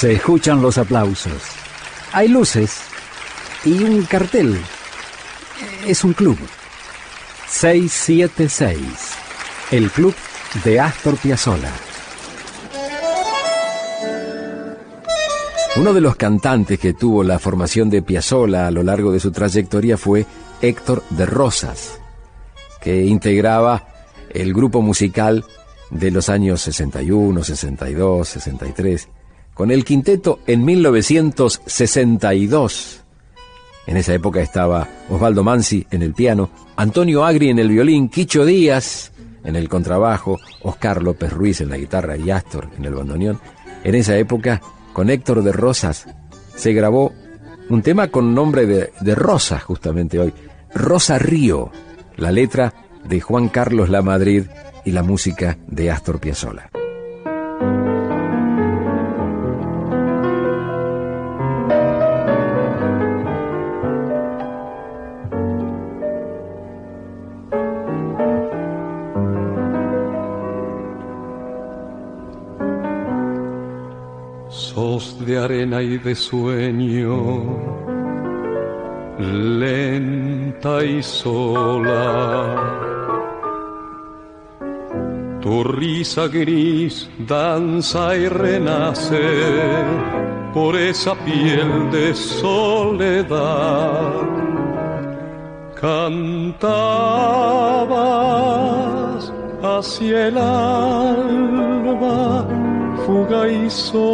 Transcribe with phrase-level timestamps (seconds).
[0.00, 1.42] Se escuchan los aplausos.
[2.14, 2.80] Hay luces
[3.66, 4.58] y un cartel.
[5.86, 6.38] Es un club.
[7.46, 8.80] 676.
[9.70, 10.14] El club
[10.64, 11.70] de Astor Piazzolla.
[15.76, 19.30] Uno de los cantantes que tuvo la formación de Piazzolla a lo largo de su
[19.30, 20.24] trayectoria fue
[20.62, 22.00] Héctor de Rosas,
[22.80, 23.86] que integraba
[24.30, 25.44] el grupo musical
[25.90, 29.08] de los años 61, 62, 63,
[29.60, 33.04] con el quinteto en 1962.
[33.86, 38.46] En esa época estaba Osvaldo Mansi en el piano, Antonio Agri en el violín, Quicho
[38.46, 39.12] Díaz
[39.44, 43.38] en el contrabajo, Oscar López Ruiz en la guitarra y Astor en el bandoneón.
[43.84, 44.62] En esa época,
[44.94, 46.06] con Héctor de Rosas,
[46.56, 47.12] se grabó
[47.68, 50.32] un tema con nombre de, de Rosa, justamente hoy,
[50.74, 51.70] Rosa Río,
[52.16, 52.72] la letra
[53.04, 54.44] de Juan Carlos La Madrid
[54.86, 56.70] y la música de Astor Piazzolla.
[74.70, 77.42] Sos de arena y de sueño,
[79.18, 82.80] lenta y sola
[85.40, 89.18] tu risa gris danza y renace
[90.54, 94.12] por esa piel de soledad.
[95.80, 96.60] Cantabas
[99.62, 102.46] hacia el alba,
[103.10, 104.06] fuga y sombra.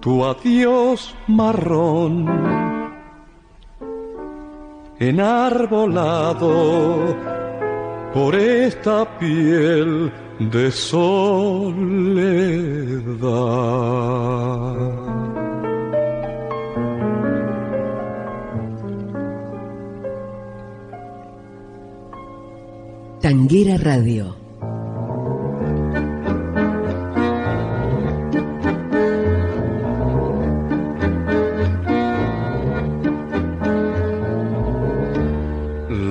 [0.00, 2.12] Tu adiós marrón
[5.00, 6.52] enarbolado
[8.14, 12.27] por esta piel de soledad.
[23.20, 24.36] Tanguera Radio.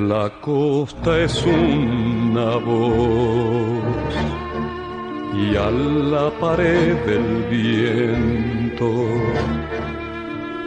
[0.09, 4.13] La costa es una voz
[5.34, 8.91] y a la pared del viento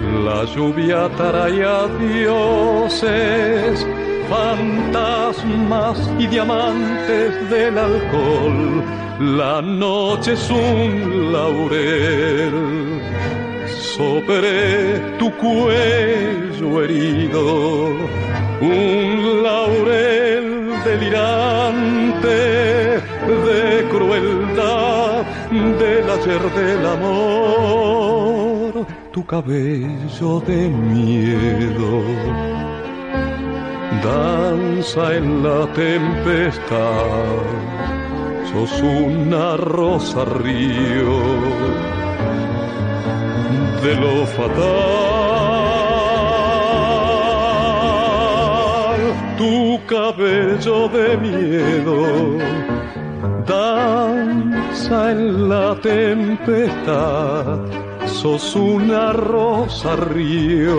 [0.01, 3.87] la lluvia trae a dioses,
[4.29, 8.83] fantasmas y diamantes del alcohol.
[9.21, 13.01] La noche es un laurel
[13.67, 17.91] sobre tu cuello herido
[18.61, 22.29] un laurel delirante
[23.47, 28.20] de crueldad del ayer del amor,
[29.13, 32.03] tu cabello de miedo.
[34.05, 37.41] Danza en la tempestad,
[38.51, 41.19] sos una rosa río.
[43.83, 45.41] De lo fatal
[49.41, 51.99] tu cabello de miedo.
[53.47, 57.59] Danza en la tempestad,
[58.21, 60.77] sos una rosa río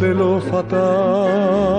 [0.00, 1.76] de lo fatal.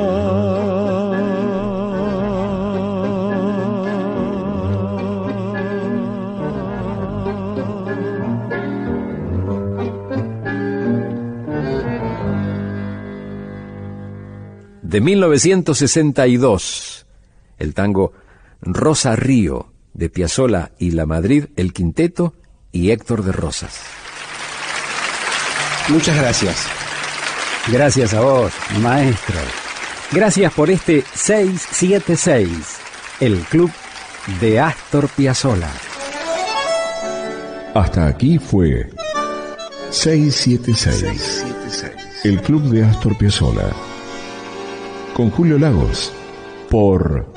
[14.83, 17.05] de 1962,
[17.59, 18.13] el tango
[18.61, 22.35] Rosa Río de Piazzola y La Madrid, El Quinteto
[22.71, 23.81] y Héctor de Rosas.
[25.89, 26.65] Muchas gracias.
[27.69, 29.39] Gracias a vos, maestro.
[30.11, 32.77] Gracias por este 676,
[33.19, 33.71] el club
[34.39, 35.71] de Astor Piazzolla.
[37.73, 38.89] Hasta aquí fue
[39.89, 41.45] 676,
[42.23, 43.71] el club de Astor Piazzolla
[45.13, 46.13] con Julio Lagos
[46.69, 47.36] por